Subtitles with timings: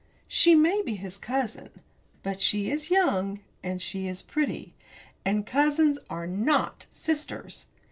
[0.27, 1.69] She may be his cousin,
[2.23, 4.73] but she is young, and she is pretty.
[5.23, 7.67] And cousins are not sisters.